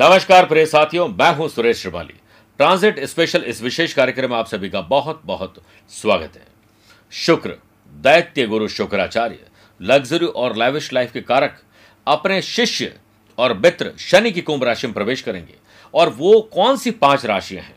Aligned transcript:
नमस्कार 0.00 0.46
प्रिय 0.46 0.64
साथियों, 0.66 1.06
मैं 1.08 1.34
हूँ 1.34 1.48
सुरेश 1.48 1.80
श्रिवाली। 1.80 2.14
ट्रांजिट 2.58 2.98
स्पेशल 3.04 3.42
इस 3.42 3.62
विशेष 3.62 3.92
कार्यक्रम 3.92 4.30
में 4.30 4.36
आप 4.36 4.46
सभी 4.46 4.68
का 4.70 4.80
बहुत 4.80 5.20
बहुत 5.24 5.54
स्वागत 5.90 6.36
है। 6.36 6.46
शुक्र, 7.12 7.54
दैत्य 7.92 8.46
गुरु 8.46 8.68
शुक्राचार्य 8.68 9.38
लग्जरी 9.80 10.26
और 10.26 10.56
लैविश 10.56 10.92
लाइफ 10.92 11.12
के 11.12 11.20
कारक, 11.20 11.56
अपने 12.06 12.40
शिष्य 12.42 12.92
और 13.38 13.56
मित्र 13.58 13.92
शनि 13.98 14.30
की 14.30 14.40
कुंभ 14.40 14.64
राशि 14.64 14.86
में 14.86 14.94
प्रवेश 14.94 15.22
करेंगे। 15.22 15.54
और 15.94 16.08
वो 16.08 16.40
कौन 16.54 16.76
सी 16.76 16.90
पाँच 16.90 17.24
राशियाँ 17.26 17.62
हैं, 17.62 17.74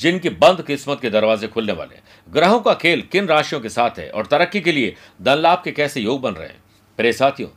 जिनकी 0.00 0.30
बंद 0.30 0.62
किस्मत 0.62 1.00
के 1.02 1.10
दरवाजे 1.10 1.46
खुलने 1.46 1.72
वाले 1.72 2.00
ग्रहों 2.28 2.60
का 2.60 2.74
खेल 2.74 3.02
किन 3.02 3.28
राशियों 3.28 3.60
के 3.60 3.68
साथ 3.68 3.98
है? 3.98 4.10
और 4.10 4.26
तरक्की 4.26 4.60
के 4.60 4.72
लिए 4.72 4.94
धन 5.22 5.36
लाभ 5.36 5.62
के 5.64 5.72
कैसे 5.72 6.00
योग 6.00 6.20
बन 6.20 6.32
रहे 6.32 6.48
हैं? 6.48 6.62
प्रे 6.98 7.12
साथियों, 7.12 7.48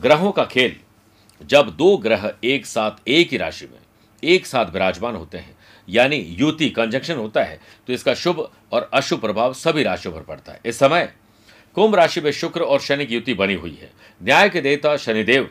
ग्रहों 0.00 0.32
का 0.32 0.44
खेल 0.44 0.76
जब 1.40 1.70
दो 1.70 1.96
ग्रह 1.96 2.30
एक 2.44 2.66
साथ, 2.66 3.08
एक 3.08 3.30
ही 3.30 3.36
राशि 3.36 3.66
में, 3.66 3.78
एक 4.22 4.46
साथ 4.46 4.72
विराजमान 4.72 5.16
होते 5.16 5.38
हैं, 5.38 5.56
यानी 5.88 6.16
युति 6.38 6.68
कंजक्शन 6.70 7.16
होता 7.16 7.42
है 7.42 7.60
तो 7.86 7.92
इसका 7.92 8.14
शुभ 8.14 8.48
और 8.72 8.90
अशुभ 8.94 9.20
प्रभाव 9.20 9.52
सभी 9.54 9.82
राशियों 9.82 10.14
पर 10.14 10.22
पड़ता 10.22 10.52
है। 10.52 10.60
इस 10.64 10.78
समय, 10.78 11.12
कुंभ 11.76 11.94
राशि 11.94 12.20
में 12.20 12.30
शुक्र 12.32 12.60
और 12.60 12.80
शनि 12.80 13.06
की 13.06 13.14
युति 13.14 13.34
बनी 13.34 13.54
हुई 13.54 13.78
है। 13.82 13.90
न्याय 14.20 14.48
के 14.48 14.60
देवता 14.60 14.96
शनिदेव 14.96 15.48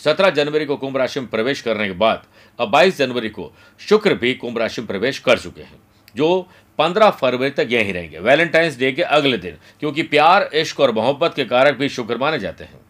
17 0.00 0.30
जनवरी 0.30 0.64
को 0.66 0.76
कुंभ 0.76 0.96
राशि 0.96 1.20
में 1.20 1.28
प्रवेश 1.28 1.60
करने 1.60 1.86
के 1.86 1.92
बाद, 1.92 2.24
अब 2.58 2.70
22 2.70 2.98
जनवरी 2.98 3.28
को 3.28 3.52
शुक्र 3.80 4.14
भी 4.14 4.34
कुंभ 4.34 4.58
राशि 4.58 4.80
में 4.80 4.88
प्रवेश 4.88 5.18
कर 5.18 5.38
चुके 5.38 5.62
हैं, 5.62 5.78
जो 6.16 6.48
15 6.78 7.10
फरवरी 7.10 7.50
तक 7.50 7.68
यहीं 7.70 7.92
रहेंगे, 7.92 8.18
वैलेंटाइंस 8.18 8.78
डे 8.78 8.92
के 8.92 9.02
अगले 9.02 9.38
दिन, 9.38 9.56
क्योंकि 9.80 10.02
प्यार, 10.02 10.48
इश्क 10.54 10.80
और 10.80 10.92
मोहब्बत 10.92 11.34
के 11.34 11.44
कारक 11.44 11.76
भी 11.76 11.88
शुक्र 11.88 12.16
माने 12.16 12.38
जाते 12.38 12.64
हैं। 12.64 12.80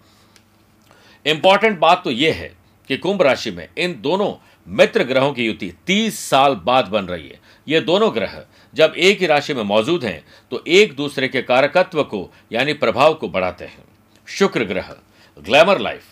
इंपॉर्टेंट 1.26 1.78
बात 1.78 2.02
तो 2.04 2.10
यह 2.10 2.34
है 2.34 2.52
कि 2.90 2.96
कुंभ 2.96 3.22
राशि 3.22 3.50
में 3.50 3.68
इन 3.78 4.00
दोनों 4.02 4.32
मित्र 4.68 5.04
ग्रहों 5.04 5.32
की 5.32 5.44
युति 5.44 5.72
30 5.86 6.18
साल 6.20 6.54
बाद 6.64 6.88
बन 6.88 7.04
रही 7.04 7.28
है। 7.28 7.40
ये 7.66 7.80
दोनों 7.80 8.14
ग्रह 8.14 8.42
जब 8.74 8.94
एक 8.96 9.20
ही 9.20 9.26
राशि 9.26 9.54
में 9.54 9.62
मौजूद 9.64 10.04
हैं 10.04 10.22
तो 10.52 10.62
एक 10.68 10.94
दूसरे 10.96 11.28
के 11.28 11.42
कारकत्व 11.42 12.02
को, 12.04 12.30
यानी 12.52 12.72
प्रभाव 12.74 13.14
को 13.14 13.28
बढ़ाते 13.28 13.64
हैं। 13.64 13.84
शुक्र 14.28 14.64
ग्रह 14.64 14.94
ग्लैमर 15.36 15.78
लाइफ 15.80 16.02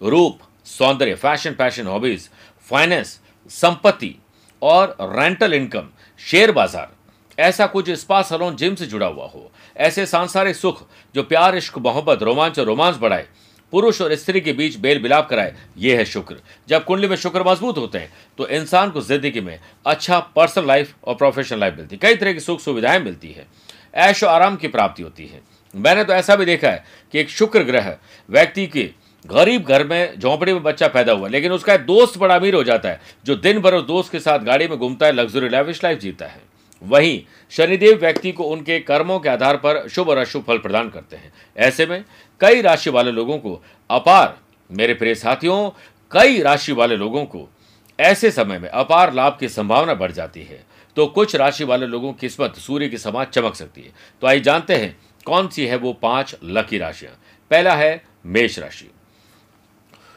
रूप, 0.00 0.38
सौंदर्य 0.66 1.14
फ़ैशन 1.14 1.54
पैशन 1.54 1.86
हॉबीज 1.86 2.28
फाइनेंस 2.68 3.18
संपत्ति 3.50 4.14
और 4.62 4.96
रेंटल 5.02 5.54
इनकम 5.54 5.88
शेयर 6.20 6.52
बाज़ार, 6.52 6.90
ऐसा 7.38 7.66
कुछ 7.66 7.90
स्पा 7.92 8.22
सलोन 8.22 8.56
जिम 8.56 8.74
से 8.74 8.86
जुड़ा 8.86 9.06
हुआ 9.06 9.26
हो। 9.26 9.50
ऐसे 9.76 10.06
सांसारिक 10.06 10.56
सुख 10.56 10.82
जो 11.14 11.22
प्यार, 11.24 11.56
इश्क, 11.56 11.78
मोहब्बत, 11.78 12.22
रोमांच 12.22 12.58
और 12.58 12.66
रोमांस 12.66 12.96
बढ़ाए 12.96 13.26
पुरुष 13.72 14.00
और 14.02 14.14
स्त्री 14.14 14.40
के 14.40 14.52
बीच 14.52 14.76
बेल 14.76 15.02
बिलाप 15.02 15.28
कराए, 15.28 15.54
ये 15.78 15.96
है 15.96 16.04
शुक्र। 16.06 16.36
जब 16.68 16.84
कुंडली 16.84 17.08
में 17.08 17.16
शुक्र 17.16 17.42
मज़बूत 17.42 17.78
होते 17.78 17.98
हैं 17.98 18.12
तो 18.38 18.48
इंसान 18.50 18.90
को 18.90 19.00
ज़िंदगी 19.02 19.40
में 19.40 19.58
अच्छा 19.86 20.18
पर्सनल 20.36 20.66
लाइफ 20.66 20.94
और 21.04 21.14
प्रोफेशनल 21.14 21.60
लाइफ 21.60 21.74
मिलती 21.76 21.96
है। 21.96 22.00
कई 22.00 22.16
तरह 22.16 22.32
की 22.32 22.40
सुख 22.40 22.60
सुविधाएँ 22.60 23.00
मिलती 23.00 23.30
है। 23.30 23.46
ऐश 24.00 24.24
आराम 24.26 24.56
की 24.56 24.68
प्राप्ति 24.68 25.02
होती 25.02 25.26
है। 25.26 25.40
मैंने 25.74 26.04
तो 26.04 26.12
ऐसा 26.12 26.36
भी 26.36 26.44
देखा 26.44 26.68
है 26.68 26.84
कि 27.14 27.20
एक 27.20 27.30
शुक्र 27.30 27.62
ग्रह 27.64 27.96
व्यक्ति 28.28 28.66
के 28.66 28.90
गरीब 29.24 29.64
घर 29.64 29.86
में 29.86 30.18
झोंपड़ी 30.18 30.52
में 30.52 30.62
बच्चा 30.62 30.86
पैदा 30.88 31.12
हुआ, 31.12 31.28
लेकिन 31.28 31.52
उसका 31.52 31.74
एक 31.74 31.80
दोस्त 31.80 32.18
बड़ा 32.18 32.34
अमीर 32.34 32.54
हो 32.54 32.62
जाता 32.64 32.88
है, 32.88 33.00
जो 33.24 33.34
दिन 33.36 33.60
भर 33.60 33.74
उस 33.74 33.84
दोस्त 33.86 34.12
के 34.12 34.20
साथ 34.20 34.38
गाड़ी 34.40 34.66
में 34.68 34.78
घूमता 34.78 35.06
है 35.06 35.12
लग्जरी 35.12 35.48
लाइविश 35.48 35.82
लाइफ 35.84 35.98
जीता 35.98 36.26
है। 36.26 36.40
वहीं 36.82 37.20
शनिदेव 37.52 37.98
व्यक्ति 37.98 38.32
को 38.32 38.44
उनके 38.44 38.78
कर्मों 38.80 39.18
के 39.20 39.28
आधार 39.28 39.56
पर 39.56 39.86
शुभ 39.88 40.08
और 40.08 40.18
अशुभ 40.18 40.44
फल 40.44 40.58
प्रदान 40.58 40.88
करते 40.90 41.16
हैं। 41.16 41.32
ऐसे 41.56 41.86
में 41.86 42.04
कई 42.42 42.60
राशि 42.60 42.90
वाले 42.90 43.10
लोगों 43.10 43.38
को 43.38 43.62
अपार, 43.90 44.38
मेरे 44.70 44.94
प्रिय 44.94 45.14
साथियों, 45.14 45.70
कई 46.10 46.40
राशि 46.42 46.72
वाले 46.72 46.96
लोगों 46.96 47.24
को 47.24 47.48
ऐसे 48.00 48.30
समय 48.30 48.58
में 48.58 48.68
अपार 48.68 49.12
लाभ 49.12 49.36
की 49.40 49.48
संभावना 49.48 49.94
बढ़ 49.94 50.12
जाती 50.12 50.42
है। 50.42 50.64
तो 50.96 51.06
कुछ 51.06 51.36
राशि 51.36 51.64
वाले 51.64 51.86
लोगों 51.86 52.12
की 52.12 52.18
किस्मत, 52.20 52.54
सूर्य 52.56 52.88
की 52.88 52.98
समान 52.98 53.24
चमक 53.24 53.54
सकती 53.54 53.82
है। 53.82 53.92
तो 54.20 54.26
आइए 54.26 54.40
जानते 54.40 54.76
हैं, 54.76 54.96
कौन 55.26 55.48
सी 55.48 55.66
है 55.66 55.76
वो 55.76 55.92
पाँच 55.92 56.36
लकी 56.44 56.78
राशियाँ? 56.78 57.12
पहला 57.50 57.74
है 57.74 58.04
मेष 58.26 58.58
राशि। 58.58 58.90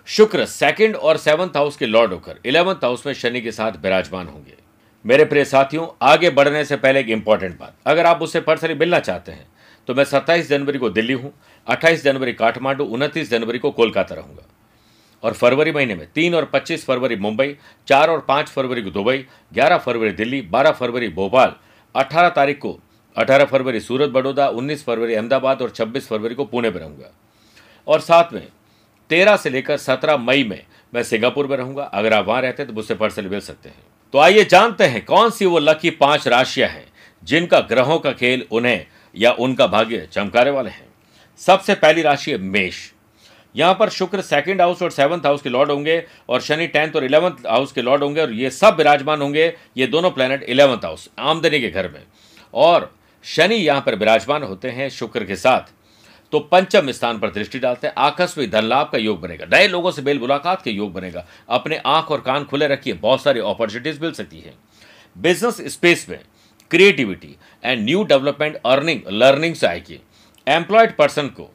शुक्र 0.05 0.45
सेकंड 0.45 0.95
और 0.95 1.17
सेवंथ 1.17 1.49
हाउस 1.49 1.77
के 1.77 1.85
लॉर्ड 1.85 2.13
होकर 2.13 2.39
इलेवंथ 2.45 2.75
हाउस 2.75 3.05
में 3.05 3.13
शनि 3.13 3.41
के 3.41 3.51
साथ 3.51 3.71
विराजमान 3.71 4.27
होंगे। 4.27 4.53
मेरे 5.05 5.25
प्रिय 5.25 5.45
साथियों, 5.45 5.87
आगे 6.01 6.29
बढ़ने 6.29 6.65
से 6.65 6.75
पहले 6.75 6.99
एक 6.99 7.09
इंपॉर्टेंट 7.09 7.59
बात। 7.59 7.75
अगर 7.85 8.05
आप 8.05 8.21
उससे 8.21 8.41
पर्सनली 8.41 8.73
मिलना 8.73 8.99
चाहते 8.99 9.31
हैं 9.31 9.47
तो 9.87 9.93
मैं 9.93 10.03
27 10.03 10.49
जनवरी 10.49 10.79
को 10.79 10.89
दिल्ली 10.89 11.13
हूँ 11.13 11.33
28 11.67 12.03
जनवरी 12.03 12.33
काठमांडू, 12.33 12.83
उनतीस 12.83 13.29
जनवरी 13.29 13.59
को 13.59 13.71
कोलकाता 13.71 14.15
रहूँगा। 14.15 14.47
और 15.23 15.33
फरवरी 15.33 15.71
महीने 15.71 15.95
में 15.95 16.07
तीन 16.15 16.35
और 16.35 16.45
25 16.45 16.85
फरवरी 16.85 17.15
मुंबई, 17.15 17.55
चार 17.87 18.09
और 18.09 18.25
पाँच 18.27 18.49
फरवरी 18.49 18.81
को 18.81 18.89
दुबई, 18.89 19.25
ग्यारह 19.53 19.77
फरवरी 19.77 20.11
दिल्ली, 20.11 20.41
बारह 20.41 20.71
फरवरी 20.71 21.09
भोपाल, 21.09 21.53
अठारह 21.95 22.29
तारीख 22.29 22.59
को 22.59 22.79
अठारह 23.17 23.45
फरवरी 23.45 23.79
सूरत, 23.79 24.09
बड़ौदा, 24.09 24.47
उन्नीस 24.47 24.83
फरवरी 24.85 25.13
अहमदाबाद 25.13 25.61
और 25.61 25.69
छब्बीस 25.69 26.07
फरवरी 26.07 26.35
को 26.35 26.45
पुणे 26.45 26.69
में 26.69 26.79
रहूँगा। 26.79 27.11
और 27.87 27.99
साथ 27.99 28.33
में 28.33 28.47
तेरह 29.09 29.37
से 29.37 29.49
लेकर 29.49 29.77
सत्रह 29.77 30.17
मई 30.17 30.43
में 30.43 30.61
मैं 30.93 31.03
सिंगापुर 31.03 31.47
में 31.47 31.55
रहूँगा। 31.57 31.83
अगर 31.83 32.13
आप 32.13 32.25
वहाँ 32.25 32.41
रहते 32.41 32.63
हैं 32.63 32.67
तो 32.67 32.73
मुझसे 32.73 32.95
पर्सनली 32.95 33.29
मिल 33.29 33.39
सकते 33.39 33.69
हैं। 33.69 33.83
तो 34.13 34.19
आइए 34.19 34.43
जानते 34.43 34.83
हैं 34.83 35.03
कौन 35.05 35.29
सी 35.29 35.45
वो 35.45 35.59
लकी 35.59 35.89
पाँच 35.89 36.27
राशियाँ 36.27 36.69
हैं 36.69 36.85
जिनका 37.23 37.59
ग्रहों 37.59 37.97
का 37.99 38.11
खेल 38.11 38.45
उन्हें 38.51 38.85
या 39.17 39.31
उनका 39.31 39.67
भाग्य 39.67 40.07
चमकाने 40.11 40.49
वाले 40.51 40.69
हैं। 40.69 40.87
सबसे 41.37 41.75
पहली 41.75 42.01
राशि 42.01 42.31
है 42.31 42.37
मेष। 42.37 42.91
यहाँ 43.55 43.73
पर 43.73 43.89
शुक्र 43.89 44.21
सेकंड 44.21 44.61
हाउस 44.61 44.81
और 44.81 44.91
सेवंथ 44.91 45.19
हाउस 45.19 45.41
के 45.41 45.49
लॉर्ड 45.49 45.71
होंगे 45.71 46.03
और 46.29 46.41
शनि 46.41 46.67
टेंथ 46.67 46.93
और 46.95 47.03
इलेवंथ 47.03 47.31
हाउस 47.31 47.71
के 47.71 47.81
लॉर्ड 47.81 48.03
होंगे 48.03 48.21
और 48.21 48.31
ये 48.31 48.49
सब 48.49 48.75
विराजमान 48.77 49.21
होंगे। 49.21 49.53
ये 49.77 49.87
दोनों 49.87 50.11
प्लैनेट 50.11 50.43
इलेवंथ 50.43 50.77
हाउस 50.77 51.09
आमदनी 51.19 51.59
के 51.59 51.69
घर 51.69 51.89
में। 51.89 52.03
और 52.53 52.95
शनि 53.23 53.55
यहाँ 53.55 53.81
पर 53.81 53.95
विराजमान 53.95 54.43
होते 54.43 54.69
हैं 54.69 54.89
शुक्र 54.89 55.23
के 55.23 55.35
साथ। 55.35 55.73
तो 56.31 56.39
पंचम 56.39 56.91
स्थान 56.91 57.19
पर 57.19 57.31
दृष्टि 57.31 57.59
डालते 57.59 57.87
हैं। 57.87 57.93
आकस्मिक 57.97 58.51
धन 58.51 58.63
लाभ 58.63 58.89
का 58.89 58.97
योग 58.97 59.21
बनेगा। 59.21 59.45
नए 59.45 59.67
लोगों 59.67 59.91
से 59.91 60.01
बेल 60.01 60.19
मुलाकात 60.19 60.61
के 60.61 60.71
योग 60.71 60.93
बनेगा। 60.93 61.25
अपने 61.49 61.81
आँख 61.85 62.11
और 62.11 62.21
कान 62.21 62.43
खुले 62.43 62.67
रखिए। 62.67 62.93
बहुत 62.93 63.21
सारी 63.21 63.39
अपॉर्चुनिटीज़ 63.39 64.01
मिल 64.01 64.11
सकती 64.11 64.39
है। 64.39 64.53
बिज़नेस 65.17 65.61
स्पेस 65.73 66.05
में 66.09 66.19
creativity 66.71 67.35
and 67.63 67.83
new 67.85 68.03
development 68.03 68.59
earning 68.65 69.01
learning 69.11 69.55
से 69.55 69.67
आएगी 69.67 69.99
एम्प्लॉयड 70.47 70.95
पर्सन 70.95 71.27
को 71.29 71.49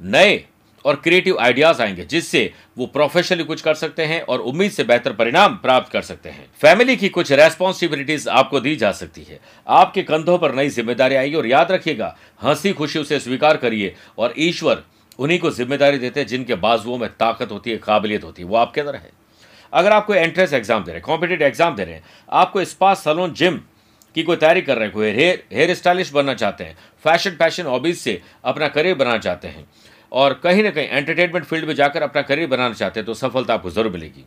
नए 0.00 0.44
और 0.84 0.96
क्रिएटिव 0.96 1.36
आइडियाज़ 1.40 1.80
आएँगे, 1.82 2.04
जिससे 2.04 2.52
वो 2.78 2.86
प्रोफेशनली 2.86 3.44
कुछ 3.44 3.60
कर 3.62 3.74
सकते 3.74 4.04
हैं 4.04 4.20
और 4.22 4.40
उम्मीद 4.40 4.70
से 4.70 4.84
बेहतर 4.84 5.12
परिणाम 5.12 5.54
प्राप्त 5.56 5.92
कर 5.92 6.02
सकते 6.02 6.28
हैं। 6.28 6.46
फैमिली 6.60 6.96
की 6.96 7.08
कुछ 7.08 7.32
रेस्पॉन्सिबिलिटीज 7.32 8.26
आपको 8.30 8.60
दी 8.60 8.74
जा 8.76 8.90
सकती 8.92 9.22
है। 9.22 9.38
आपके 9.66 10.02
कंधों 10.02 10.36
पर 10.38 10.54
नई 10.54 10.68
ज़िम्मेदारी 10.68 11.14
आएगी 11.14 11.36
और 11.36 11.46
याद 11.46 11.72
रखिएगा, 11.72 12.16
हँसी 12.42 12.72
खुशी 12.72 12.98
उसे 12.98 13.20
स्वीकार 13.20 13.56
करिए 13.56 13.94
और 14.18 14.34
ईश्वर 14.38 14.82
उन्हीं 15.18 15.38
को 15.38 15.50
ज़िम्मेदारी 15.50 15.98
देते 15.98 16.20
हैं 16.20 16.26
जिनके 16.26 16.54
बाजुओं 16.56 16.98
में 16.98 17.08
ताकत 17.10 17.52
होती 17.52 17.70
है, 17.70 17.76
काबिलियत 17.78 18.24
होती 18.24 18.42
है। 18.42 18.48
वो 18.48 18.56
आपके 18.56 18.80
अंदर 18.80 18.94
है। 18.94 19.10
अगर 19.72 19.92
आप 19.92 20.06
कोई 20.06 20.18
एंट्रेंस 20.18 20.52
एग्ज़ाम 20.52 20.84
दे 20.84 20.90
रहे 20.90 20.98
हैं 20.98 21.04
कॉम्पिटेटिव 21.06 21.46
एग्ज़ाम 21.46 21.76
दे 21.76 21.84
रहे 21.84 21.94
हैं, 21.94 22.02
आपको 22.32 22.64
स्पा 22.64 22.94
सलोन 22.94 23.32
जिम 23.32 23.60
की 24.14 24.22
कोई 24.22 24.36
तैयारी 24.36 24.62
कर 24.62 24.76
रहे 24.76 24.84
हैं, 24.84 24.92
कोई 24.92 25.10
हेयर 25.10 25.42
हेयर 25.52 25.74
स्टाइलिश 25.74 26.12
बनना 26.12 26.34
चाहते 26.34 26.64
हैं 26.64 26.76
फ़ैशन 27.04 27.30
फ़ैशन 27.32 27.66
हॉबीज 27.66 27.98
से 27.98 28.20
अपना 28.44 28.68
करियर 28.68 28.94
बनाना 28.96 29.18
चाहते 29.18 29.48
हैं। 29.48 29.66
और 30.12 30.40
कहीं 30.42 30.62
ना 30.62 30.70
कहीं 30.70 30.88
एंटरटेनमेंट 30.88 31.44
फ़ील्ड 31.44 31.66
में 31.66 31.74
जाकर 31.74 32.02
अपना 32.02 32.22
करियर 32.22 32.48
बनाना 32.48 32.74
चाहते 32.74 33.00
हैं 33.00 33.06
तो 33.06 33.14
सफलता 33.14 33.54
आपको 33.54 33.70
ज़रूर 33.70 33.92
मिलेगी। 33.92 34.24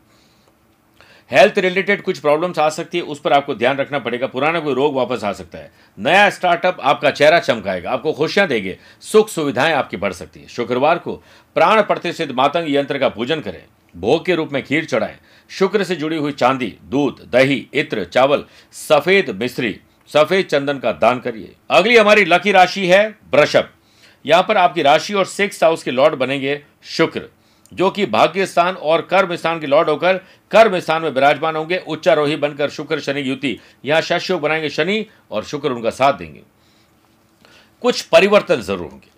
हेल्थ 1.31 1.57
रिलेटेड 1.57 2.01
कुछ 2.01 2.19
प्रॉब्लम्स 2.19 2.59
आ 2.59 2.67
सकती 2.69 2.97
है, 2.97 3.03
उस 3.03 3.19
पर 3.19 3.33
आपको 3.33 3.55
ध्यान 3.55 3.77
रखना 3.77 3.99
पड़ेगा। 3.99 4.27
पुराना 4.27 4.59
कोई 4.59 4.73
रोग 4.73 4.94
वापस 4.95 5.23
आ 5.23 5.31
सकता 5.33 5.57
है। 5.57 5.71
नया 5.97 6.29
स्टार्टअप 6.29 6.77
आपका 6.81 7.12
चेहरा 7.12 7.39
चमकाएगा, 7.39 7.91
आपको 7.91 8.13
खुशियाँ 8.13 8.47
देंगे 8.47 8.77
सुख 9.03 9.29
सुविधाएँ 9.29 9.73
आपकी 9.73 9.97
बढ़ 9.97 10.13
सकती 10.13 10.39
है। 10.39 10.47
शुक्रवार 10.47 10.97
को 10.97 11.15
प्राण 11.56 11.81
प्रतिष्ठित 11.81 12.31
मातंग 12.31 12.73
यंत्र 12.75 13.00
का 13.00 13.09
पूजन 13.09 13.41
करें। 13.41 13.63
भोग 13.97 14.25
के 14.25 14.35
रूप 14.35 14.51
में 14.51 14.63
खीर 14.63 14.85
चढ़ाएँ। 14.85 15.17
शुक्र 15.51 15.83
से 15.83 15.95
जुड़ी 15.95 16.17
हुई 16.17 16.31
चांदी, 16.31 16.73
दूध, 16.83 17.21
दही, 17.31 17.67
इत्र, 17.73 18.03
चावल, 18.05 18.44
सफ़ेद 18.73 19.29
मिश्री 19.31 19.79
सफ़ेद 20.09 20.45
चंदन 20.45 20.77
का 20.79 20.91
दान 20.94 21.19
करिए। 21.19 21.55
अगली 21.69 21.95
हमारी 21.97 22.25
लकी 22.25 22.51
राशि 22.51 22.85
है 22.88 23.07
वृषभ। 23.33 23.69
यहाँ 24.25 24.44
पर 24.44 24.57
आपकी 24.57 24.81
राशि 24.81 25.13
और 25.13 25.25
सिक्स 25.25 25.63
हाउस 25.63 25.83
के 25.83 25.91
लॉर्ड 25.91 26.15
बनेंगे 26.15 26.61
शुक्र, 26.88 27.21
जो 27.71 27.89
कि 27.91 28.05
भाग्य 28.05 28.45
स्थान 28.45 28.75
और 28.75 29.01
कर्म 29.01 29.35
स्थान 29.35 29.59
के 29.59 29.67
लॉर्ड 29.67 29.89
होकर 29.89 30.17
कर्म 30.51 30.79
स्थान 30.79 31.01
में 31.01 31.09
विराजमान 31.09 31.55
होंगे। 31.55 31.77
उच्चारोही 31.88 32.35
बनकर 32.35 32.69
शुक्र, 32.69 33.00
शनि, 33.00 33.21
युति, 33.21 33.57
यहाँ 33.85 34.01
शशयोग 34.01 34.41
बनाएँगे 34.41 34.69
शनि 34.69 35.05
और 35.31 35.43
शुक्र 35.43 35.71
उनका 35.71 35.89
साथ 35.89 36.13
देंगे। 36.13 36.41
कुछ 37.83 38.01
परिवर्तन 38.03 38.61
ज़रूर 38.61 38.89
होंगे। 38.91 39.16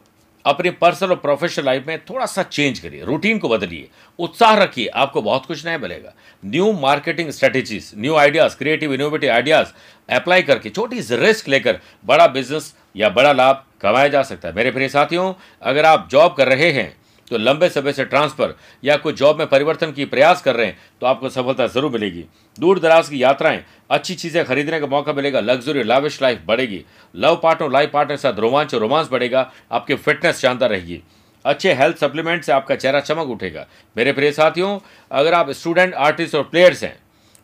अपनी 0.50 0.70
पर्सनल 0.72 1.10
और 1.10 1.16
प्रोफेशनल 1.16 1.66
लाइफ 1.66 1.86
में 1.88 2.00
थोड़ा 2.00 2.26
सा 2.26 2.44
चेंज 2.44 2.80
करिए, 2.80 3.04
रूटीन 3.04 3.40
को 3.40 3.50
बदलिए, 3.50 3.88
उत्साह 4.20 4.54
रखिए, 4.54 4.88
आपको 4.88 5.22
बहुत 5.22 5.46
कुछ 5.46 5.66
नया 5.66 5.78
मिलेगा। 5.78 6.14
New 6.44 6.72
marketing 6.74 7.30
strategies 7.30 7.92
new 7.98 8.16
ideas 8.16 8.58
creative 8.58 8.94
innovative 8.94 9.32
ideas 9.32 9.74
apply 10.10 10.42
करके 10.42 10.70
छोटी 10.70 11.00
रिस्क 11.12 11.48
लेकर 11.48 11.80
बड़ा 12.06 12.28
बिज़नेस 12.28 12.74
या 12.96 13.10
बड़ा 13.10 13.34
लाभ 13.34 13.64
कमाया 13.82 14.08
जा 14.08 14.22
सकता 14.24 14.48
है। 14.48 14.56
मेरे 14.56 14.72
प्रिय 14.72 14.90
साथियों, 14.90 15.34
अगर 15.62 15.86
आप 15.86 16.08
जॉब 16.12 16.34
कर 16.34 16.48
रहे 16.48 16.72
हैं 16.72 16.94
तो 17.32 17.38
लंबे 17.38 17.70
समय 17.70 17.94
से 17.94 18.06
ट्रांसफ़र 18.06 18.56
या 18.84 18.96
कोई 18.98 19.14
जॉब 19.14 19.40
में 19.40 19.48
परिवर्तन 19.48 19.92
की 19.92 20.06
प्रयास 20.06 20.42
कर 20.42 20.56
रहे 20.56 20.66
हैं 20.68 20.78
तो 21.02 21.08
आपको 21.08 21.30
सफलता 21.30 21.68
ज़रूर 21.68 21.92
मिलेगी। 21.92 22.26
दूर 22.58 22.80
दराज 22.80 23.10
की 23.10 23.22
यात्राएँ, 23.24 23.64
अच्छी 23.90 24.16
चीज़ें 24.16 24.44
खरीदने 24.46 24.80
का 24.80 24.88
मौका 24.88 25.14
मिलेगा 25.14 25.40
लग्जरी 25.42 25.84
लाविश 25.84 26.22
लाइफ 26.22 26.42
बढ़ेगी। 26.48 26.84
लव 27.16 27.40
पार्टनर 27.44 27.72
लाइफ 27.72 27.92
पार्टनर 27.92 28.16
के 28.16 28.22
साथ 28.22 28.40
रोमांच 28.40 28.74
और 28.74 28.82
रोमांस 28.82 29.10
बढ़ेगा, 29.12 29.52
आपकी 29.72 29.96
फिटनेस 29.96 30.40
शानदार 30.40 30.70
रहेगी। 30.70 31.02
अच्छे 31.46 31.74
हेल्थ 31.74 31.98
सप्लीमेंट 31.98 32.44
से 32.44 32.52
आपका 32.52 32.76
चेहरा 32.76 33.00
चमक 33.02 33.30
उठेगा। 33.30 33.66
मेरे 33.96 34.12
प्रिय 34.14 34.32
साथियों, 34.32 34.80
अगर 35.12 35.34
आप 35.34 35.50
स्टूडेंट 35.52 35.94
आर्टिस्ट 35.96 36.36
और 36.36 36.44
प्लेयर्स 36.46 36.84
हैं 36.84 36.98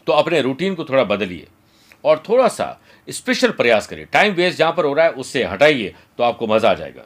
तो 0.07 0.13
अपने 0.13 0.41
रूटीन 0.41 0.75
को 0.75 0.83
थोड़ा 0.85 1.03
बदलिए 1.05 1.47
और 2.03 2.23
थोड़ा 2.27 2.47
सा 2.49 2.77
स्पेशल 3.07 3.51
प्रयास 3.53 3.87
करिए। 3.87 4.05
टाइम 4.05 4.33
वेस्ट 4.33 4.57
जहाँ 4.59 4.71
पर 4.73 4.85
हो 4.85 4.93
रहा 4.93 5.05
है, 5.05 5.11
उससे 5.13 5.43
हटाइए 5.45 5.93
तो 6.17 6.23
आपको 6.23 6.47
मज़ा 6.47 6.69
आ 6.69 6.73
जाएगा। 6.73 7.05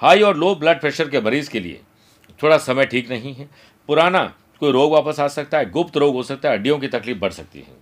हाई 0.00 0.22
और 0.22 0.36
लो 0.36 0.54
ब्लड 0.54 0.80
प्रेशर 0.80 1.08
के 1.08 1.20
मरीज़ 1.20 1.50
के 1.50 1.60
लिए 1.60 1.80
थोड़ा 2.42 2.58
समय 2.58 2.86
ठीक 2.86 3.10
नहीं 3.10 3.34
है। 3.34 3.48
पुराना 3.88 4.22
कोई 4.60 4.72
रोग 4.72 4.92
वापस 4.92 5.20
आ 5.20 5.28
सकता 5.28 5.58
है, 5.58 5.70
गुप्त 5.70 5.96
रोग 5.96 6.14
हो 6.14 6.22
सकता 6.22 6.48
है, 6.48 6.54
हड्डियों 6.54 6.78
की 6.78 6.88
तकलीफ़ 6.88 7.18
बढ़ 7.18 7.32
सकती 7.32 7.58
है। 7.58 7.78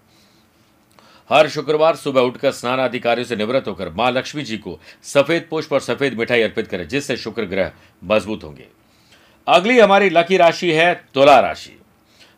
हर 1.30 1.48
शुक्रवार 1.48 1.96
सुबह 1.96 2.20
उठकर 2.20 2.52
स्नान 2.52 2.78
अधिकारियों 2.78 3.26
से 3.26 3.36
निवृत्त 3.36 3.68
होकर 3.68 3.88
माँ 3.88 4.10
लक्ष्मी 4.10 4.42
जी 4.42 4.56
को 4.58 4.78
सफ़ेद 5.04 5.46
पुष्प 5.50 5.72
और 5.72 5.80
सफ़ेद 5.80 6.14
मिठाई 6.14 6.42
अर्पित 6.42 6.66
करें, 6.66 6.86
जिससे 6.88 7.16
शुक्र 7.16 7.44
ग्रह 7.44 7.72
मज़बूत 8.04 8.44
होंगे। 8.44 8.66
अगली 9.46 9.78
हमारी 9.78 10.10
लकी 10.10 10.36
राशि 10.36 10.70
है 10.72 10.94
तुला 11.14 11.38
राशि। 11.40 11.74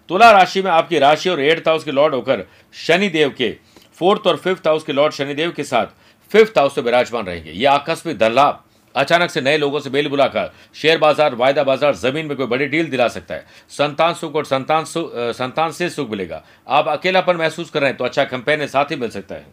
तुला 0.08 0.30
राशि 0.30 0.62
में 0.62 0.70
आपकी 0.70 0.98
राशि 0.98 1.30
और 1.30 1.40
एट्थ 1.40 1.68
हाउस 1.68 1.84
के 1.84 1.90
लॉर्ड 1.90 2.14
होकर 2.14 2.44
शनिदेव 2.74 3.30
के, 3.30 3.50
फोर्थ 3.94 4.26
और 4.26 4.36
फिफ्थ 4.36 4.66
हाउस 4.66 4.84
के 4.84 4.92
लॉर्ड 4.92 5.12
शनिदेव 5.12 5.52
के 5.52 5.64
साथ 5.64 5.86
फिफ्थ 6.30 6.58
हाउस 6.58 6.74
से 6.74 6.80
विराजमान 6.80 7.26
रहेंगे। 7.26 7.50
यह 7.50 7.72
आकस्मिक 7.72 8.18
धन 8.18 8.32
लाभ 8.32 8.62
अचानक 8.94 9.30
से 9.30 9.40
नए 9.40 9.56
लोगों 9.58 9.80
से 9.80 9.90
मेल 9.90 10.08
बुलाकर 10.08 10.50
शेयर 10.74 10.98
बाज़ार, 10.98 11.34
वायदा 11.34 11.62
बाज़ार, 11.64 11.94
ज़मीन 11.96 12.26
में 12.26 12.36
कोई 12.36 12.46
बड़ी 12.46 12.66
डील 12.66 12.90
दिला 12.90 13.08
सकता 13.08 13.34
है। 13.34 13.46
संतान 13.70 14.14
सुख 14.14 14.34
और 14.36 14.44
संतान 14.44 14.84
सुख 14.84 15.12
संतान 15.14 15.72
से 15.72 15.88
सुख 15.90 16.10
मिलेगा। 16.10 16.42
आप 16.68 16.88
अकेलापन 16.88 17.36
महसूस 17.36 17.70
कर 17.70 17.80
रहे 17.80 17.90
हैं 17.90 17.96
तो 17.98 18.04
अच्छा 18.04 18.24
कंपेन 18.26 18.66
साथ 18.68 18.90
ही 18.90 18.96
मिल 18.96 19.10
सकता 19.10 19.34
है। 19.34 19.46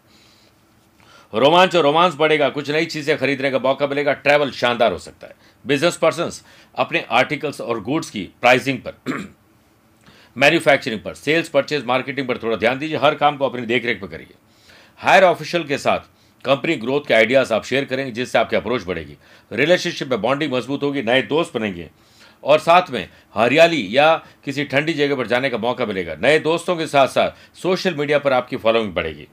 रोमांच 1.34 1.76
और 1.76 1.84
रोमांस 1.84 2.16
बढ़ेगा, 2.16 2.50
कुछ 2.50 2.70
नई 2.70 2.86
चीज़ें 2.86 3.18
खरीदने 3.18 3.52
का 3.52 3.60
मौका 3.60 3.88
मिलेगा 3.88 4.14
ट्रैवल 4.16 4.52
शानदार 4.52 4.92
हो 4.92 4.98
सकता 4.98 5.28
है। 5.28 5.36
बिज़नेस 5.66 5.98
पर्सन 5.98 6.30
अपने 6.76 7.06
आर्टिकल्स 7.12 7.62
और 7.62 7.82
गुड्स 7.84 8.10
की 8.10 8.30
प्राइसिंग 8.42 8.80
पर। 8.80 8.94
मैन्युफैक्चरिंग 10.36 11.02
पर 11.02 11.14
सेल्स 11.14 11.50
परचेज 11.50 11.86
मार्केटिंग 11.86 12.28
पर 12.28 12.38
थोड़ा 12.38 12.58
ध्यान 12.58 12.80
दीजिए, 12.80 12.98
हर 12.98 13.16
काम 13.16 13.38
को 13.38 13.46
अपनी 13.46 13.66
देखरेख 13.66 14.02
पर 14.02 14.08
करिए। 14.08 14.34
हायर 15.02 15.24
ऑफिशियल 15.24 15.64
के 15.64 15.78
साथ 15.78 16.00
कंपनी 16.48 16.76
ग्रोथ 16.76 17.02
के 17.08 17.14
आइडियाज़ 17.14 17.54
आप 17.54 17.64
शेयर 17.64 17.86
करेंगे, 17.86 18.12
जिससे 18.12 18.40
आपकी 18.40 18.56
अप्रोच 18.56 18.84
बढ़ेगी। 18.84 19.18
रिलेशनशिप 19.52 20.08
में 20.08 20.22
बॉन्डिंग 20.22 20.54
मज़बूत 20.54 20.84
होगी, 20.84 21.02
नए 21.02 21.22
दोस्त 21.22 21.58
बनेंगे। 21.58 21.90
और 22.44 22.60
साथ 22.60 22.92
में 22.92 23.10
हरियाली 23.36 23.88
या 23.92 24.26
किसी 24.46 24.64
ठंडी 24.64 24.94
जगह 24.94 25.16
पर 25.16 25.28
जाने 25.28 25.50
का 25.50 25.58
मौका 25.58 25.86
मिलेगा। 25.86 26.16
नए 26.16 26.40
दोस्तों 26.40 26.76
के 26.76 26.88
साथ 26.88 27.08
साथ 27.08 27.58
सोशल 27.58 27.96
मीडिया 27.96 28.20
पर 28.20 28.34
आपकी 28.34 28.58
फॉलोइंग 28.58 28.94
बढ़ेगी। 28.94 29.28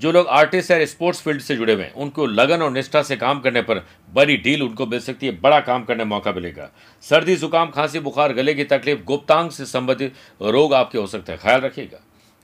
जो 0.00 0.12
लोग 0.12 0.26
आर्टिस्ट 0.26 0.70
या 0.70 0.84
स्पोर्ट्स 0.84 1.22
फ़ील्ड 1.22 1.40
से 1.40 1.56
जुड़े 1.56 1.72
हुए 1.72 1.82
हैं, 1.82 1.92
उनको 1.92 2.26
लगन 2.26 2.62
और 2.62 2.70
निष्ठा 2.70 3.02
से 3.02 3.16
काम 3.16 3.40
करने 3.40 3.62
पर 3.62 3.86
बड़ी 4.14 4.36
डील 4.36 4.62
उनको 4.62 4.86
मिल 4.86 5.00
सकती 5.00 5.26
है, 5.26 5.40
बड़ा 5.40 5.60
काम 5.60 5.84
करने 5.84 6.04
मौका 6.04 6.32
मिलेगा। 6.32 6.70
सर्दी, 7.02 7.36
जुकाम, 7.36 7.70
खांसी, 7.70 7.98
बुखार, 7.98 8.32
गले 8.32 8.54
की 8.54 8.64
तकलीफ़, 8.64 9.00
गुप्तांग 9.04 9.50
से 9.50 9.66
संबंधित 9.66 10.14
रोग 10.42 10.74
आपके 10.74 10.98
हो 10.98 11.06
सकते 11.06 11.32
हैं। 11.32 11.40
ख्याल 11.40 11.60
रखिएगा। 11.60 11.98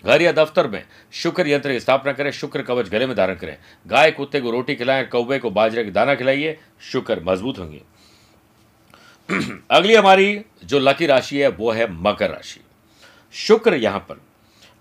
घर 0.04 0.22
या 0.22 0.32
दफ्तर 0.32 0.66
में 0.66 0.82
शुक्र 1.12 1.46
यंत्र 1.46 1.72
की 1.72 1.80
स्थापना 1.80 2.12
करें, 2.12 2.30
शुक्र 2.30 2.62
कवच 2.62 2.88
गले 2.88 3.06
में 3.06 3.16
धारण 3.16 3.34
करें। 3.34 3.56
गाय 3.86 4.10
कुत्ते 4.10 4.40
को 4.40 4.50
रोटी 4.50 4.74
खिलाएँ, 4.74 5.06
कौवे 5.06 5.38
को 5.38 5.50
बाजरे 5.50 5.84
की 5.84 5.90
दाना 5.90 6.14
खिलाइए, 6.14 6.58
शुक्र 6.92 7.20
मज़बूत 7.24 7.58
होंगे। 7.58 7.82
अगली 9.70 9.94
हमारी 9.94 10.44
जो 10.64 10.78
लकी 10.78 11.06
राशि 11.06 11.40
है, 11.40 11.48
वो 11.48 11.70
है 11.70 11.86
मकर 11.92 12.30
राशि। 12.30 12.60
शुक्र 13.34 13.74
यहाँ 13.74 13.98
पर 13.98 14.20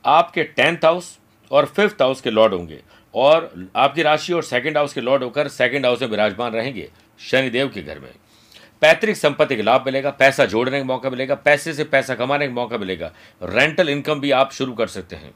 आपके 0.05 0.43
टेंथ 0.43 0.85
हाउस 0.85 1.17
और 1.51 1.65
फिफ्थ 1.65 2.01
हाउस 2.01 2.21
के 2.21 2.29
लॉर्ड 2.29 2.53
होंगे 2.53 2.81
और 3.13 3.69
आपकी 3.75 4.03
राशि 4.03 4.33
और 4.33 4.43
सेकंड 4.43 4.77
हाउस 4.77 4.93
के 4.93 5.01
लॉर्ड 5.01 5.23
होकर 5.23 5.47
सेकंड 5.47 5.85
हाउस 5.85 6.01
में 6.01 6.09
विराजमान 6.09 6.51
रहेंगे 6.51 6.89
शनिदेव 7.19 7.69
के 7.69 7.81
घर 7.81 7.99
में। 7.99 8.11
पैतृक 8.81 9.15
संपत्ति 9.15 9.55
का 9.55 9.63
लाभ 9.63 9.83
मिलेगा, 9.85 10.09
पैसा 10.09 10.45
जोड़ने 10.45 10.79
का 10.79 10.85
मौका 10.85 11.09
मिलेगा, 11.09 11.35
पैसे 11.35 11.73
से 11.73 11.83
पैसा 11.83 12.15
कमाने 12.15 12.47
का 12.47 12.53
मौका 12.53 12.77
मिलेगा 12.77 13.11
रेंटल 13.43 13.89
इनकम 13.89 14.19
भी 14.19 14.31
आप 14.31 14.51
शुरू 14.51 14.73
कर 14.73 14.87
सकते 14.87 15.15
हैं। 15.15 15.31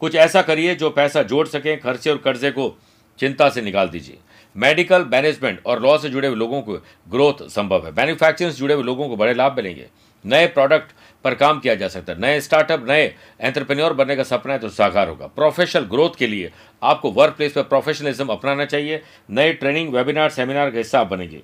कुछ 0.00 0.14
ऐसा 0.14 0.42
करिए 0.42 0.74
जो 0.74 0.90
पैसा 0.90 1.22
जोड़ 1.22 1.46
सकें, 1.48 1.78
खर्चे 1.80 2.10
और 2.10 2.16
कर्जे 2.16 2.50
को 2.50 2.76
चिंता 3.18 3.48
से 3.48 3.62
निकाल 3.62 3.88
दीजिए। 3.88 4.18
मेडिकल 4.56 5.04
मैनेजमेंट 5.04 5.60
और 5.66 5.82
लॉ 5.82 5.96
से 5.98 6.08
जुड़े 6.08 6.28
हुए 6.28 6.36
लोगों 6.36 6.60
को 6.62 6.72
ग्रोथ 7.08 7.48
संभव 7.48 7.86
है। 7.86 7.92
मैन्युफैक्चरिंग 7.92 8.52
से 8.52 8.58
जुड़े 8.58 8.74
हुए 8.74 8.84
लोगों 8.84 9.08
को 9.08 9.16
बड़े 9.16 9.34
लाभ 9.34 9.56
मिलेंगे। 9.56 9.86
नए 10.24 10.46
प्रोडक्ट 10.46 10.90
पर 11.24 11.34
काम 11.34 11.60
किया 11.60 11.74
जा 11.74 11.88
सकता 11.88 12.12
है। 12.12 12.20
नए 12.20 12.40
स्टार्टअप, 12.40 12.84
नए 12.88 13.14
एंटरप्रेन्योर 13.40 13.92
बनने 13.92 14.16
का 14.16 14.22
सपना 14.22 14.52
है 14.52 14.58
तो 14.58 14.68
साकार 14.68 15.08
होगा। 15.08 15.26
प्रोफेशनल 15.26 15.82
ग्रोथ 15.82 16.18
के 16.18 16.26
लिए 16.26 16.50
आपको 16.82 17.10
वर्क 17.10 17.34
प्लेस 17.34 17.52
पर 17.52 17.62
प्रोफेशनलिज्म 17.62 18.26
अपनाना 18.26 18.64
चाहिए। 18.64 19.02
नए 19.30 19.52
ट्रेनिंग 19.52 19.92
वेबिनार 19.94 20.30
सेमिनार 20.30 20.70
का 20.70 20.78
हिस्सा 20.78 21.04
बनेंगे। 21.04 21.42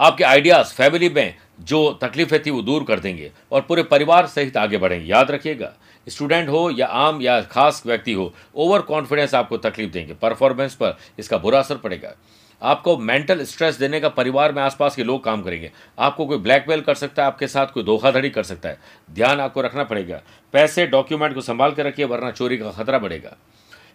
आपके 0.00 0.24
आइडियाज़ 0.24 0.66
फैमिली 0.66 1.08
में 1.08 1.34
जो 1.60 1.98
तकलीफें 2.02 2.42
थी 2.42 2.50
वो 2.50 2.62
दूर 2.62 2.84
कर 2.84 3.00
देंगे 3.00 3.30
और 3.52 3.60
पूरे 3.60 3.82
परिवार 3.82 4.26
सहित 4.26 4.56
आगे 4.56 4.78
बढ़ेंगे। 4.78 5.06
याद 5.06 5.30
रखिएगा 5.30 5.72
स्टूडेंट 6.06 6.48
हो 6.48 6.70
या 6.70 6.86
आम 6.86 7.20
या 7.22 7.40
खास 7.42 7.82
व्यक्ति 7.86 8.12
हो 8.12 8.32
ओवर 8.54 8.82
कॉन्फिडेंस 8.82 9.34
आपको 9.34 9.56
तकलीफ़ 9.56 9.90
देंगे 9.90 10.14
परफॉर्मेंस 10.14 10.74
पर 10.74 10.96
इसका 11.18 11.38
बुरा 11.38 11.58
असर 11.58 11.76
पड़ेगा। 11.76 12.14
आपको 12.62 12.96
मेंटल 12.98 13.44
स्ट्रेस 13.44 13.78
देने 13.78 14.00
का 14.00 14.08
परिवार 14.08 14.52
में 14.52 14.62
आसपास 14.62 14.96
के 14.96 15.04
लोग 15.04 15.22
काम 15.24 15.42
करेंगे। 15.42 15.70
आपको 15.98 16.26
कोई 16.26 16.38
ब्लैकमेल 16.38 16.80
कर 16.80 16.94
सकता 16.94 17.22
है, 17.22 17.26
आपके 17.26 17.46
साथ 17.46 17.66
कोई 17.66 17.82
धोखाधड़ी 17.82 18.30
कर 18.30 18.42
सकता 18.42 18.68
है। 18.68 18.78
ध्यान 19.10 19.40
आपको 19.40 19.60
रखना 19.60 19.84
पड़ेगा। 19.84 20.20
पैसे 20.52 20.86
डॉक्यूमेंट 20.86 21.34
को 21.34 21.40
संभाल 21.40 21.72
कर 21.72 21.86
रखिए, 21.86 22.04
वरना 22.04 22.30
चोरी 22.30 22.58
का 22.58 22.70
खतरा 22.70 22.98
बढ़ेगा। 22.98 23.36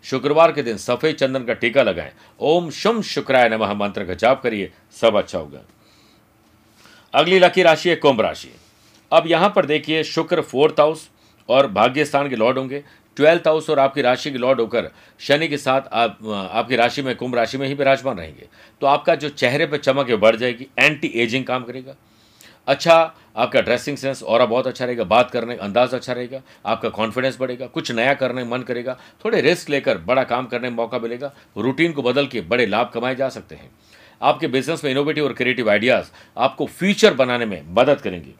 शुक्रवार 0.04 0.52
के 0.52 0.64
दिन 0.64 0.78
सफ़ेद 0.78 1.16
चंदन 1.16 1.44
का 1.44 1.54
टीका 1.54 1.84
लगाएँ। 1.84 2.12
ओम 2.40 2.70
शुम 2.70 3.02
शुक्राय 3.02 3.50
नमः 3.50 3.74
मंत्र 3.74 4.06
का 4.06 4.14
जाप 4.14 4.42
करिए, 4.42 4.72
सब 5.02 5.16
अच्छा 5.16 5.38
होगा। 5.38 5.60
अगली 7.16 7.40
लकी 7.40 7.64
राशि 7.64 7.90
है 7.90 7.96
कुंभ 7.96 8.22
राशि। 8.22 8.50
अब 9.12 9.28
यहाँ 9.28 9.52
पर 9.56 9.66
देखिए, 9.66 10.04
शुक्र 10.04 10.42
फोर्थ 10.42 10.80
हाउस 10.80 11.10
और 11.50 11.68
भाग्य 11.72 12.06
स्थान 12.06 12.30
के 12.30 12.36
लॉर्ड 12.36 12.58
होंगे। 12.58 12.84
ट्वेल्थ 13.18 13.48
हाउस 13.48 13.70
और 13.70 13.80
आपकी 13.80 14.02
राशि 14.02 14.32
के 14.32 14.38
लॉर्ड 14.38 14.60
होकर 14.60 14.90
शनि 15.20 15.48
के 15.48 15.58
साथ 15.58 15.82
आप, 15.94 16.18
आपकी 16.52 16.76
राशि 16.76 17.02
में, 17.02 17.16
कुंभ 17.16 17.36
राशि 17.36 17.58
में 17.58 17.68
ही 17.68 17.74
विराजमान 17.74 18.18
रहेंगे। 18.18 18.48
तो 18.82 18.88
आपका 18.88 19.16
जो 19.16 19.30
चेहरे 19.30 19.66
पर 19.66 19.78
चमक 19.78 20.10
है 20.10 20.16
बढ़ 20.18 20.36
जाएगी 20.36 20.68
एंटी 20.80 21.12
एजिंग 21.16 21.46
काम 21.46 21.64
करेगा। 21.64 21.96
अच्छा 22.68 22.96
आपका 23.36 23.62
ड्रेसिंग 23.62 23.98
सेंस 23.98 24.22
और 24.24 24.46
बहुत 24.46 24.68
अच्छा 24.68 24.86
रहेगा, 24.86 25.04
बात 25.04 25.32
करने 25.32 25.56
का 25.56 25.64
अंदाज 25.64 25.94
अच्छा 25.94 26.14
रहेगा, 26.14 26.42
आपका 26.66 26.90
कॉन्फिडेंस 26.90 27.38
बढ़ेगा, 27.40 27.68
कुछ 27.68 27.92
नया 27.92 28.14
करने 28.14 28.44
मन 28.44 28.62
करेगा, 28.62 28.98
थोड़े 29.26 29.42
रिस्क 29.42 29.70
लेकर 29.70 29.98
बड़ा 29.98 30.24
काम 30.24 30.46
करने 30.46 30.70
में 30.70 30.76
मौका 30.78 31.00
मिलेगा 31.00 31.34
रूटीन 31.58 31.92
को 31.92 32.02
बदल 32.02 32.28
के 32.28 32.42
बड़े 32.44 32.66
लाभ 32.66 32.92
कमाए 32.94 33.16
जा 33.16 33.30
सकते 33.30 33.56
हैं। 33.56 33.70
आपके 34.22 34.48
बिज़नेस 34.48 34.84
में 34.84 34.90
इनोवेटिव 34.92 35.26
और 35.26 35.34
क्रिएटिव 35.34 35.70
आइडियाज़ 35.70 36.12
आपको 36.38 36.66
फ्यूचर 36.68 37.14
बनाने 37.14 37.46
में 37.46 37.62
मदद 37.74 38.02
करेंगे। 38.02 38.34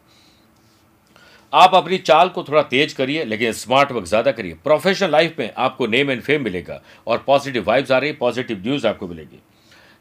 आप 1.52 1.74
अपनी 1.74 1.98
चाल 1.98 2.28
को 2.28 2.42
थोड़ा 2.44 2.62
तेज 2.64 2.92
करिए, 2.92 3.24
लेकिन 3.24 3.52
स्मार्ट 3.52 3.92
वर्क 3.92 4.06
ज़्यादा 4.06 4.32
करिए। 4.32 4.54
प्रोफेशनल 4.64 5.10
लाइफ 5.10 5.38
में 5.38 5.50
आपको 5.56 5.86
नेम 5.86 6.10
एंड 6.10 6.22
फेम 6.22 6.42
मिलेगा 6.44 6.80
और 7.06 7.22
पॉजिटिव 7.26 7.64
वाइब्स 7.66 7.92
आ 7.92 7.98
रही 7.98 8.12
पॉजिटिव 8.14 8.62
न्यूज़ 8.62 8.86
आपको 8.86 9.08
मिलेगी। 9.08 9.40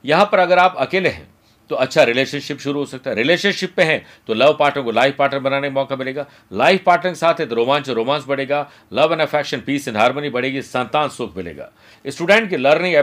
यहाँ 0.04 0.30
पर 0.32 0.40
अगर 0.40 0.60
आप 0.60 0.76
अकेले 0.78 1.10
हैं 1.10 1.28
तो 1.70 1.76
अच्छा 1.76 2.04
रिलेशनशिप 2.04 2.60
शुरू 2.60 2.80
हो 2.80 2.86
सकता 2.86 3.10
है। 3.10 3.16
रिलेशनशिप 3.16 3.74
पे 3.76 3.84
है 3.84 3.98
तो 4.28 4.34
लव 4.34 4.56
पार्टनर 4.60 4.84
को 4.84 4.92
लाइफ 4.92 5.16
पार्टनर 5.18 5.40
बनाने 5.40 5.68
का 5.68 5.74
मौका 5.74 5.96
मिलेगा। 5.96 6.26
लाइफ 6.52 6.84
पार्टनर 6.86 7.12
के 7.12 7.16
साथ 7.16 7.40
है 7.40 7.46
तो 7.46 7.56
रोमांच 7.56 7.90
रोमांस 7.92 8.26
बढ़ेगा। 8.28 8.70
Love 8.94 9.14
and 9.14 9.22
affection 9.22 9.62
peace 9.66 9.88
and 9.88 9.98
harmony 9.98 10.30
बढ़ेगी, 10.30 10.62
संतान 10.64 11.10
सुख 11.10 11.38
मिलेगा। 11.38 11.72
स्टूडेंट 12.06 12.50
की 12.50 12.58
लर्निंग 12.58 12.96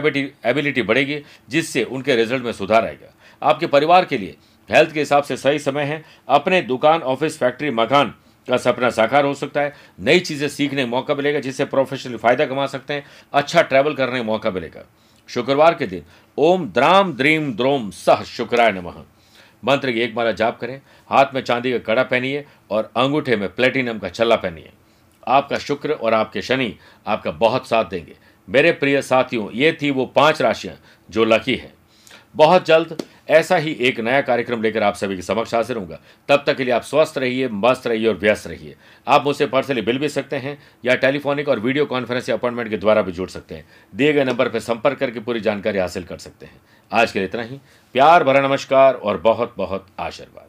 एबिलिटी 0.45 0.81
बढ़ेगी, 0.83 1.21
जिससे 1.49 1.83
उनके 1.85 2.15
रिज़ल्ट 2.15 2.43
में 2.43 2.51
सुधार 2.53 2.85
आएगा। 2.85 3.13
आपके 3.41 3.67
परिवार 3.67 4.05
के 4.05 4.17
लिए 4.17 4.35
हेल्थ 4.69 4.91
के 4.93 4.99
हिसाब 4.99 5.23
से 5.23 5.37
सही 5.37 5.59
समय 5.59 5.83
है। 5.83 6.03
अपने 6.29 6.61
दुकान 6.63 7.01
ऑफ़िस 7.03 7.37
फैक्ट्री 7.39 7.71
मकान 7.71 8.13
का 8.47 8.57
सपना 8.57 8.89
साकार 8.91 9.25
हो 9.25 9.33
सकता 9.33 9.61
है। 9.61 9.73
नई 9.99 10.19
चीज़ें 10.19 10.47
सीखने 10.49 10.83
का 10.83 10.89
मौका 10.89 11.15
मिलेगा, 11.15 11.39
जिससे 11.39 11.65
प्रोफेशनली 11.65 12.17
फ़ायदा 12.17 12.45
कमा 12.45 12.65
सकते 12.67 12.93
हैं। 12.93 13.05
अच्छा 13.33 13.61
ट्रैवल 13.63 13.93
करने 13.93 14.17
का 14.17 14.23
मौका 14.23 14.51
मिलेगा। 14.51 14.85
शुक्रवार 15.29 15.73
के 15.73 15.87
दिन, 15.87 16.03
ओम 16.37 16.67
द्राम 16.67 17.13
द्रीम 17.13 17.53
द्रोम 17.53 17.89
सह 17.89 18.23
शुक्राय 18.23 18.71
नमः। 18.71 19.03
मंत्र 19.63 19.91
की 19.91 19.99
एक 19.99 20.15
माला 20.15 20.31
जाप 20.31 20.59
करें, 20.59 20.81
हाथ 21.09 21.33
में 21.33 21.41
चांदी 21.41 21.71
का 21.71 21.77
कड़ा 21.77 22.03
पहनिए 22.03 22.45
और 22.71 22.91
अंगूठे 22.97 23.35
में 23.35 23.47
प्लेटिनम 23.55 23.99
का 23.99 24.09
छल्ला 24.09 24.35
पहनिए। 24.35 24.71
आपका 25.27 25.57
शुक्र 25.57 25.91
और 25.91 26.13
आपके 26.13 26.41
शनि 26.41 26.73
आपका 27.07 27.31
बहुत 27.31 27.67
साथ 27.67 27.85
देंगे। 27.85 28.15
मेरे 28.47 28.71
प्रिय 28.71 29.01
साथियों, 29.01 29.51
ये 29.51 29.77
थी 29.81 29.91
वो 29.91 30.05
पाँच 30.05 30.41
राशियाँ 30.41 30.75
जो 31.09 31.25
लकी 31.25 31.55
है। 31.55 31.73
बहुत 32.35 32.65
जल्द 32.65 32.97
ऐसा 33.29 33.55
ही 33.55 33.71
एक 33.73 33.99
नया 33.99 34.21
कार्यक्रम 34.21 34.61
लेकर 34.61 34.83
आप 34.83 34.95
सभी 34.95 35.15
के 35.15 35.21
समक्ष 35.21 35.53
हाजिर 35.55 35.77
होगा 35.77 35.99
तब 36.29 36.43
तक 36.47 36.57
के 36.57 36.63
लिए 36.63 36.73
आप 36.73 36.81
स्वस्थ 36.81 37.17
रहिए, 37.17 37.47
मस्त 37.47 37.87
रहिए 37.87 38.07
और 38.07 38.15
व्यस्त 38.15 38.47
रहिए। 38.47 38.75
आप 39.07 39.23
मुझसे 39.25 39.45
पर्सनली 39.45 39.81
बिल 39.81 39.97
भी 39.97 40.09
सकते 40.09 40.35
हैं 40.35 40.57
या 40.85 40.95
टेलीफोनिक 40.95 41.49
और 41.49 41.59
वीडियो 41.59 41.85
कॉन्फ्रेंस 41.85 42.29
अपॉइंटमेंट 42.29 42.69
के 42.69 42.77
द्वारा 42.77 43.01
भी 43.01 43.11
जुड़ 43.11 43.29
सकते 43.29 43.55
हैं। 43.55 43.65
दिए 43.95 44.13
गए 44.13 44.23
नंबर 44.23 44.49
पर 44.49 44.59
संपर्क 44.59 44.97
करके 44.97 45.19
पूरी 45.19 45.39
जानकारी 45.39 45.79
हासिल 45.79 46.03
कर 46.03 46.17
सकते 46.17 46.45
हैं। 46.45 46.61
आज 46.91 47.11
के 47.11 47.19
लिए 47.19 47.27
इतना 47.27 47.43
ही। 47.43 47.59
प्यार 47.93 48.23
भरा 48.23 48.47
नमस्कार 48.47 48.93
और 48.93 49.17
बहुत 49.17 49.53
बहुत 49.57 49.87
आशीर्वाद। 49.99 50.47